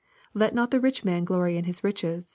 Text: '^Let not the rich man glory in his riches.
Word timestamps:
'^Let 0.35 0.53
not 0.53 0.71
the 0.71 0.79
rich 0.79 1.05
man 1.05 1.25
glory 1.25 1.57
in 1.57 1.65
his 1.65 1.83
riches. 1.83 2.25